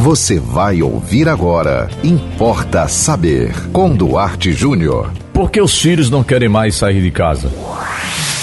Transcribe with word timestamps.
Você 0.00 0.40
vai 0.40 0.80
ouvir 0.80 1.28
agora. 1.28 1.90
Importa 2.02 2.88
saber. 2.88 3.52
Com 3.70 3.94
Duarte 3.94 4.50
Júnior. 4.50 5.12
Por 5.30 5.50
que 5.50 5.60
os 5.60 5.78
filhos 5.78 6.08
não 6.08 6.24
querem 6.24 6.48
mais 6.48 6.74
sair 6.74 7.02
de 7.02 7.10
casa? 7.10 7.52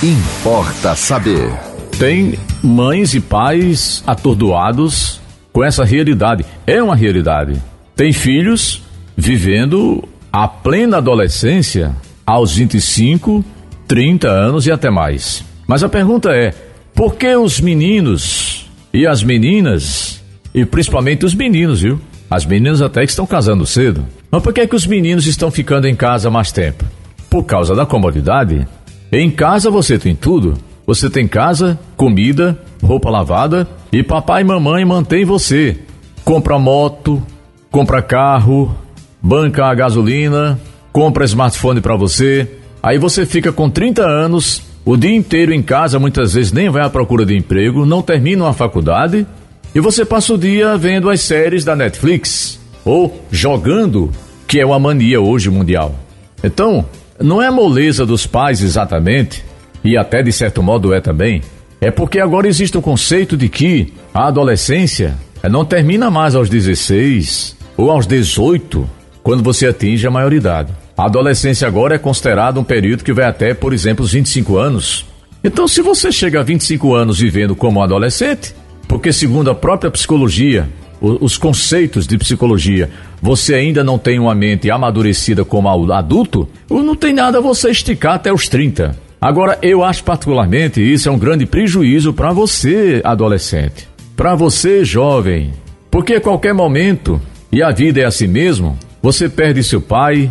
Importa 0.00 0.94
saber. 0.94 1.52
Tem 1.98 2.38
mães 2.62 3.14
e 3.14 3.20
pais 3.20 4.00
atordoados 4.06 5.20
com 5.52 5.64
essa 5.64 5.84
realidade. 5.84 6.46
É 6.68 6.80
uma 6.80 6.94
realidade. 6.94 7.60
Tem 7.96 8.12
filhos 8.12 8.84
vivendo 9.16 10.08
a 10.32 10.46
plena 10.46 10.98
adolescência 10.98 11.96
aos 12.24 12.54
25, 12.54 13.44
30 13.88 14.28
anos 14.28 14.68
e 14.68 14.70
até 14.70 14.88
mais. 14.88 15.44
Mas 15.66 15.82
a 15.82 15.88
pergunta 15.88 16.30
é: 16.30 16.54
por 16.94 17.16
que 17.16 17.34
os 17.34 17.60
meninos 17.60 18.70
e 18.94 19.04
as 19.04 19.24
meninas 19.24 20.19
e 20.54 20.64
principalmente 20.64 21.24
os 21.24 21.34
meninos, 21.34 21.80
viu? 21.80 22.00
As 22.30 22.46
meninas 22.46 22.80
até 22.80 23.02
que 23.02 23.10
estão 23.10 23.26
casando 23.26 23.66
cedo. 23.66 24.04
Mas 24.30 24.42
por 24.42 24.52
que, 24.52 24.60
é 24.60 24.66
que 24.66 24.76
os 24.76 24.86
meninos 24.86 25.26
estão 25.26 25.50
ficando 25.50 25.86
em 25.86 25.94
casa 25.94 26.30
mais 26.30 26.52
tempo? 26.52 26.84
Por 27.28 27.44
causa 27.44 27.74
da 27.74 27.86
comodidade. 27.86 28.66
Em 29.10 29.30
casa 29.30 29.70
você 29.70 29.98
tem 29.98 30.14
tudo. 30.14 30.56
Você 30.86 31.08
tem 31.08 31.26
casa, 31.26 31.78
comida, 31.96 32.58
roupa 32.82 33.10
lavada 33.10 33.68
e 33.92 34.02
papai 34.02 34.42
e 34.42 34.44
mamãe 34.44 34.84
mantêm 34.84 35.24
você. 35.24 35.78
Compra 36.24 36.58
moto, 36.58 37.22
compra 37.70 38.02
carro, 38.02 38.74
banca 39.22 39.66
a 39.66 39.74
gasolina, 39.74 40.60
compra 40.92 41.24
smartphone 41.24 41.80
para 41.80 41.96
você. 41.96 42.48
Aí 42.82 42.98
você 42.98 43.26
fica 43.26 43.52
com 43.52 43.68
30 43.68 44.02
anos, 44.02 44.62
o 44.84 44.96
dia 44.96 45.14
inteiro 45.14 45.52
em 45.52 45.62
casa, 45.62 45.98
muitas 45.98 46.34
vezes 46.34 46.52
nem 46.52 46.68
vai 46.68 46.82
à 46.82 46.90
procura 46.90 47.26
de 47.26 47.36
emprego, 47.36 47.84
não 47.84 48.02
termina 48.02 48.44
uma 48.44 48.52
faculdade 48.52 49.26
e 49.74 49.80
você 49.80 50.04
passa 50.04 50.34
o 50.34 50.38
dia 50.38 50.76
vendo 50.76 51.08
as 51.08 51.20
séries 51.20 51.64
da 51.64 51.76
Netflix 51.76 52.58
ou 52.84 53.20
jogando, 53.30 54.10
que 54.46 54.58
é 54.58 54.66
uma 54.66 54.78
mania 54.78 55.20
hoje 55.20 55.50
mundial. 55.50 55.94
Então, 56.42 56.84
não 57.20 57.42
é 57.42 57.50
moleza 57.50 58.04
dos 58.04 58.26
pais 58.26 58.62
exatamente, 58.62 59.44
e 59.84 59.96
até 59.96 60.22
de 60.22 60.32
certo 60.32 60.62
modo 60.62 60.92
é 60.92 61.00
também, 61.00 61.42
é 61.80 61.90
porque 61.90 62.18
agora 62.18 62.48
existe 62.48 62.76
o 62.76 62.82
conceito 62.82 63.36
de 63.36 63.48
que 63.48 63.92
a 64.12 64.26
adolescência 64.26 65.16
não 65.48 65.64
termina 65.64 66.10
mais 66.10 66.34
aos 66.34 66.48
16 66.48 67.56
ou 67.76 67.90
aos 67.90 68.06
18, 68.06 68.88
quando 69.22 69.42
você 69.42 69.68
atinge 69.68 70.06
a 70.06 70.10
maioridade. 70.10 70.72
A 70.96 71.06
adolescência 71.06 71.66
agora 71.66 71.94
é 71.94 71.98
considerada 71.98 72.60
um 72.60 72.64
período 72.64 73.04
que 73.04 73.12
vai 73.12 73.24
até, 73.24 73.54
por 73.54 73.72
exemplo, 73.72 74.04
os 74.04 74.12
25 74.12 74.58
anos. 74.58 75.06
Então, 75.42 75.66
se 75.66 75.80
você 75.80 76.12
chega 76.12 76.40
a 76.40 76.42
25 76.42 76.94
anos 76.94 77.18
vivendo 77.18 77.56
como 77.56 77.82
adolescente, 77.82 78.54
porque, 78.90 79.12
segundo 79.12 79.48
a 79.48 79.54
própria 79.54 79.88
psicologia, 79.88 80.68
os 81.00 81.38
conceitos 81.38 82.08
de 82.08 82.18
psicologia, 82.18 82.90
você 83.22 83.54
ainda 83.54 83.84
não 83.84 83.96
tem 83.96 84.18
uma 84.18 84.34
mente 84.34 84.68
amadurecida 84.68 85.44
como 85.44 85.68
adulto, 85.92 86.48
não 86.68 86.96
tem 86.96 87.14
nada 87.14 87.40
você 87.40 87.70
esticar 87.70 88.14
até 88.14 88.32
os 88.32 88.48
30. 88.48 88.98
Agora, 89.20 89.56
eu 89.62 89.84
acho 89.84 90.02
particularmente 90.02 90.80
isso 90.82 91.08
é 91.08 91.12
um 91.12 91.18
grande 91.20 91.46
prejuízo 91.46 92.12
para 92.12 92.32
você, 92.32 93.00
adolescente, 93.04 93.88
para 94.16 94.34
você, 94.34 94.84
jovem, 94.84 95.52
porque 95.88 96.14
a 96.14 96.20
qualquer 96.20 96.52
momento, 96.52 97.22
e 97.52 97.62
a 97.62 97.70
vida 97.70 98.00
é 98.00 98.04
assim 98.04 98.26
mesmo, 98.26 98.76
você 99.00 99.28
perde 99.28 99.62
seu 99.62 99.80
pai, 99.80 100.28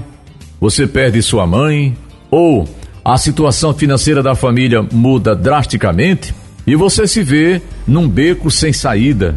você 0.60 0.86
perde 0.86 1.22
sua 1.22 1.48
mãe, 1.48 1.96
ou 2.30 2.68
a 3.06 3.18
situação 3.18 3.74
financeira 3.74 4.22
da 4.22 4.36
família 4.36 4.86
muda 4.92 5.34
drasticamente 5.34 6.34
e 6.70 6.76
você 6.76 7.08
se 7.08 7.24
vê 7.24 7.64
num 7.88 8.08
beco 8.08 8.52
sem 8.52 8.72
saída. 8.72 9.36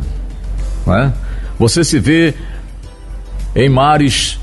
Né? 0.86 1.14
Você 1.58 1.82
se 1.82 1.98
vê 1.98 2.34
em 3.56 3.70
mares 3.70 4.38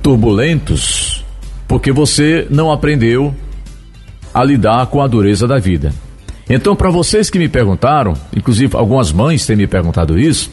turbulentos 0.00 1.24
porque 1.66 1.90
você 1.90 2.46
não 2.50 2.70
aprendeu 2.70 3.34
a 4.32 4.44
lidar 4.44 4.86
com 4.86 5.02
a 5.02 5.08
dureza 5.08 5.48
da 5.48 5.58
vida. 5.58 5.92
Então, 6.48 6.76
para 6.76 6.88
vocês 6.88 7.28
que 7.30 7.38
me 7.38 7.48
perguntaram, 7.48 8.14
inclusive 8.34 8.76
algumas 8.76 9.10
mães 9.10 9.44
têm 9.44 9.56
me 9.56 9.66
perguntado 9.66 10.16
isso, 10.16 10.52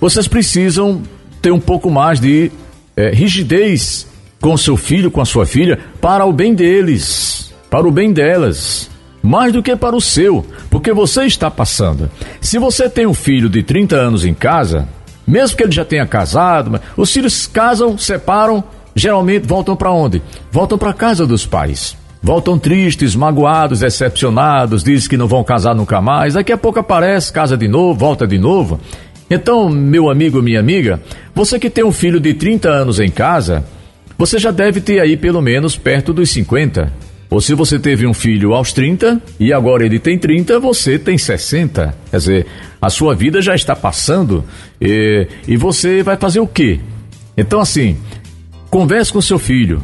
vocês 0.00 0.28
precisam 0.28 1.02
ter 1.42 1.50
um 1.50 1.58
pouco 1.58 1.90
mais 1.90 2.20
de 2.20 2.52
é, 2.96 3.10
rigidez 3.10 4.06
com 4.40 4.56
seu 4.56 4.76
filho, 4.76 5.10
com 5.10 5.20
a 5.20 5.24
sua 5.24 5.44
filha, 5.44 5.76
para 6.00 6.24
o 6.24 6.32
bem 6.32 6.54
deles, 6.54 7.52
para 7.68 7.84
o 7.84 7.90
bem 7.90 8.12
delas 8.12 8.93
mais 9.24 9.54
do 9.54 9.62
que 9.62 9.74
para 9.74 9.96
o 9.96 10.02
seu, 10.02 10.44
porque 10.68 10.92
você 10.92 11.24
está 11.24 11.50
passando. 11.50 12.10
Se 12.42 12.58
você 12.58 12.90
tem 12.90 13.06
um 13.06 13.14
filho 13.14 13.48
de 13.48 13.62
30 13.62 13.96
anos 13.96 14.22
em 14.26 14.34
casa, 14.34 14.86
mesmo 15.26 15.56
que 15.56 15.62
ele 15.62 15.72
já 15.72 15.82
tenha 15.82 16.06
casado, 16.06 16.78
os 16.94 17.10
filhos 17.10 17.46
casam, 17.46 17.96
separam, 17.96 18.62
geralmente 18.94 19.46
voltam 19.46 19.74
para 19.74 19.90
onde? 19.90 20.22
Voltam 20.52 20.76
para 20.76 20.92
casa 20.92 21.26
dos 21.26 21.46
pais. 21.46 21.96
Voltam 22.22 22.58
tristes, 22.58 23.16
magoados, 23.16 23.80
decepcionados, 23.80 24.84
dizem 24.84 25.08
que 25.08 25.16
não 25.16 25.26
vão 25.26 25.42
casar 25.42 25.74
nunca 25.74 26.02
mais. 26.02 26.34
Daqui 26.34 26.52
a 26.52 26.58
pouco 26.58 26.78
aparece, 26.78 27.32
casa 27.32 27.56
de 27.56 27.66
novo, 27.66 27.98
volta 27.98 28.26
de 28.26 28.38
novo. 28.38 28.78
Então, 29.30 29.70
meu 29.70 30.10
amigo, 30.10 30.42
minha 30.42 30.60
amiga, 30.60 31.00
você 31.34 31.58
que 31.58 31.70
tem 31.70 31.82
um 31.82 31.92
filho 31.92 32.20
de 32.20 32.34
30 32.34 32.68
anos 32.68 33.00
em 33.00 33.10
casa, 33.10 33.64
você 34.18 34.38
já 34.38 34.50
deve 34.50 34.82
ter 34.82 35.00
aí 35.00 35.16
pelo 35.16 35.40
menos 35.40 35.78
perto 35.78 36.12
dos 36.12 36.30
50. 36.30 36.92
Ou 37.30 37.40
se 37.40 37.54
você 37.54 37.78
teve 37.78 38.06
um 38.06 38.14
filho 38.14 38.54
aos 38.54 38.72
30 38.72 39.20
e 39.40 39.52
agora 39.52 39.84
ele 39.84 39.98
tem 39.98 40.18
30, 40.18 40.58
você 40.60 40.98
tem 40.98 41.18
60. 41.18 41.94
Quer 42.10 42.16
dizer, 42.16 42.46
a 42.80 42.90
sua 42.90 43.14
vida 43.14 43.40
já 43.42 43.54
está 43.54 43.74
passando 43.74 44.44
e, 44.80 45.26
e 45.48 45.56
você 45.56 46.02
vai 46.02 46.16
fazer 46.16 46.40
o 46.40 46.46
quê? 46.46 46.80
Então, 47.36 47.60
assim, 47.60 47.96
converse 48.70 49.12
com 49.12 49.20
seu 49.20 49.38
filho. 49.38 49.82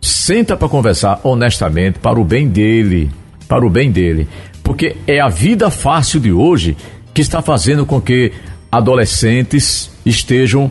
Senta 0.00 0.56
para 0.56 0.68
conversar 0.68 1.20
honestamente 1.22 1.98
para 1.98 2.18
o 2.18 2.24
bem 2.24 2.48
dele. 2.48 3.10
Para 3.46 3.64
o 3.64 3.70
bem 3.70 3.90
dele. 3.90 4.26
Porque 4.62 4.96
é 5.06 5.20
a 5.20 5.28
vida 5.28 5.70
fácil 5.70 6.18
de 6.18 6.32
hoje 6.32 6.76
que 7.12 7.20
está 7.20 7.42
fazendo 7.42 7.84
com 7.84 8.00
que 8.00 8.32
adolescentes 8.70 9.90
estejam 10.06 10.70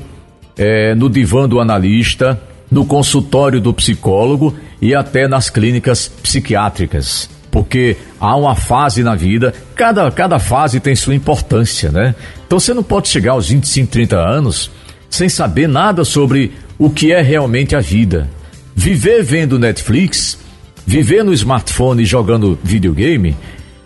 é, 0.58 0.96
no 0.96 1.10
divã 1.10 1.48
do 1.48 1.60
analista, 1.60 2.42
no 2.72 2.86
consultório 2.86 3.60
do 3.60 3.74
psicólogo 3.74 4.56
e 4.82 4.94
até 4.94 5.28
nas 5.28 5.50
clínicas 5.50 6.08
psiquiátricas. 6.08 7.30
Porque 7.52 7.98
há 8.20 8.36
uma 8.36 8.56
fase 8.56 9.04
na 9.04 9.16
vida, 9.16 9.54
cada, 9.76 10.10
cada 10.12 10.38
fase 10.38 10.80
tem 10.80 10.96
sua 10.96 11.16
importância, 11.16 11.92
né? 11.92 12.14
Então 12.46 12.60
você 12.60 12.74
não 12.74 12.84
pode 12.84 13.08
chegar 13.08 13.32
aos 13.32 13.50
25, 13.50 13.92
30 13.92 14.18
anos 14.18 14.70
sem 15.10 15.28
saber 15.28 15.68
nada 15.68 16.06
sobre 16.06 16.54
o 16.78 16.90
que 16.90 17.12
é 17.12 17.22
realmente 17.22 17.76
a 17.76 17.80
vida. 17.80 18.30
Viver 18.76 19.24
vendo 19.24 19.60
Netflix, 19.60 20.38
viver 20.86 21.24
no 21.24 21.34
smartphone 21.34 22.06
jogando 22.06 22.58
videogame, 22.64 23.36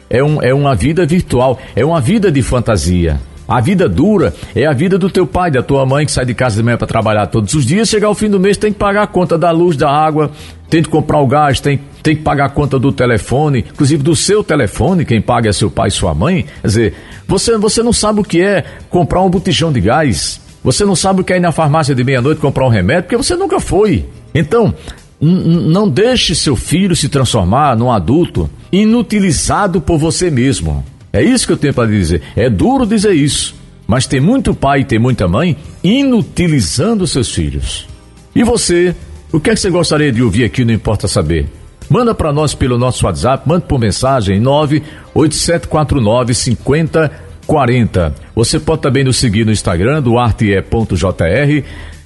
é, 0.10 0.24
um, 0.24 0.42
é 0.42 0.54
uma 0.54 0.76
vida 0.76 1.06
virtual, 1.06 1.60
é 1.76 1.84
uma 1.84 2.00
vida 2.00 2.32
de 2.32 2.42
fantasia. 2.42 3.20
A 3.48 3.59
vida 3.59 3.90
dura 3.90 4.34
é 4.56 4.66
a 4.66 4.74
vida 4.74 4.98
do 4.98 5.09
teu 5.09 5.28
pai, 5.28 5.52
da 5.52 5.62
tua 5.62 5.86
mãe 5.86 6.06
que 6.06 6.12
sai 6.12 6.26
de 6.26 6.34
casa 6.34 6.56
de 6.56 6.64
manhã 6.64 6.78
para 6.78 6.88
trabalhar 6.88 7.28
todos 7.28 7.54
os 7.54 7.66
dias, 7.66 7.90
chegar 7.90 8.08
ao 8.08 8.16
fim 8.16 8.30
do 8.30 8.40
mês 8.40 8.58
tem 8.58 8.72
que 8.72 8.80
pagar 8.80 9.04
a 9.04 9.08
conta 9.08 9.38
da 9.38 9.52
luz, 9.52 9.76
da 9.76 9.90
água, 9.90 10.31
tem 10.70 10.81
que 10.81 10.90
comprar 10.90 11.20
o 11.20 11.28
gás, 11.28 11.59
tem, 11.59 11.80
tem 12.02 12.16
que 12.16 12.22
pagar 12.22 12.46
a 12.46 12.50
conta 12.50 12.80
do 12.80 12.92
telefone, 12.92 13.66
inclusive 13.70 14.02
do 14.02 14.16
seu 14.16 14.44
telefone, 14.44 15.06
quem 15.06 15.22
paga 15.22 15.50
é 15.50 15.54
seu 15.54 15.70
pai 15.70 15.90
e 15.90 15.92
sua 15.92 16.14
mãe. 16.14 16.46
Quer 16.62 16.68
dizer, 16.68 16.94
você, 17.28 17.58
você 17.58 17.84
não 17.84 17.94
sabe 17.94 18.22
o 18.22 18.24
que 18.24 18.42
é 18.42 18.64
comprar 18.90 19.22
um 19.22 19.30
botijão 19.30 19.72
de 19.72 19.81
gás, 19.81 20.40
você 20.64 20.86
não 20.86 20.96
sabe 20.96 21.22
o 21.22 21.24
que 21.24 21.34
é 21.34 21.38
ir 21.38 21.42
na 21.42 21.52
farmácia 21.52 21.94
de 21.94 22.04
meia-noite 22.04 22.40
comprar 22.40 22.66
um 22.66 22.70
remédio, 22.70 23.04
porque 23.04 23.18
você 23.18 23.36
nunca 23.36 23.60
foi. 23.60 24.06
Então, 24.34 24.74
não 25.20 25.88
deixe 25.88 26.34
seu 26.36 26.56
filho 26.56 26.96
se 26.96 27.10
transformar 27.10 27.78
num 27.78 27.92
adulto 27.92 28.50
inutilizado 28.72 29.80
por 29.80 29.98
você 29.98 30.30
mesmo. 30.30 30.84
É 31.13 31.22
isso 31.22 31.46
que 31.46 31.53
eu 31.53 31.57
tenho 31.57 31.75
para 31.75 31.88
dizer. 31.88 32.24
É 32.35 32.50
duro 32.50 32.88
dizer 32.88 33.13
isso, 33.13 33.53
mas 33.85 34.07
tem 34.07 34.19
muito 34.19 34.56
pai 34.56 34.79
e 34.79 34.85
tem 34.85 34.97
muita 34.97 35.28
mãe 35.28 35.56
inutilizando 35.83 37.06
seus 37.06 37.30
filhos. 37.30 37.88
E 38.36 38.44
você, 38.44 38.95
o 39.31 39.39
que 39.39 39.51
é 39.51 39.54
que 39.54 39.60
você 39.60 39.69
gostaria 39.69 40.12
de 40.12 40.24
ouvir 40.24 40.44
aqui 40.44 40.65
Não 40.65 40.74
Importa 40.74 41.07
Saber? 41.07 41.48
Manda 41.88 42.15
para 42.15 42.33
nós 42.33 42.56
pelo 42.56 42.80
nosso 42.80 43.06
WhatsApp, 43.06 43.48
manda 43.48 43.62
por 43.62 43.80
mensagem 43.80 44.39
98749 44.39 46.33
5040. 46.33 48.16
Você 48.33 48.59
pode 48.59 48.81
também 48.81 49.04
nos 49.04 49.18
seguir 49.18 49.45
no 49.45 49.51
Instagram, 49.51 50.01
duarte.jr. 50.01 51.63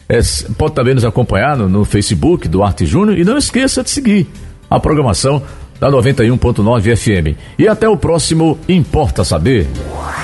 É, 0.10 0.19
pode 0.57 0.74
também 0.74 0.94
nos 0.94 1.06
acompanhar 1.06 1.56
no, 1.56 1.69
no 1.69 1.86
Facebook 1.86 2.50
do 2.50 2.62
Arte 2.62 2.86
Júnior 2.86 3.18
e 3.18 3.24
não 3.24 3.38
esqueça 3.38 3.81
de 3.83 3.89
seguir 3.89 4.27
a 4.69 4.80
programação 4.80 5.42
da 5.79 5.89
91.9 5.89 6.95
FM. 6.95 7.38
E 7.57 7.68
até 7.68 7.88
o 7.88 7.97
próximo 7.97 8.57
Importa 8.68 9.24
Saber. 9.24 9.68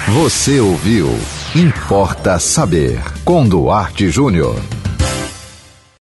Você 0.08 0.60
ouviu 0.60 1.10
Importa 1.56 2.40
Saber 2.40 3.00
com 3.24 3.48
Duarte 3.48 4.10
Júnior. 4.10 4.56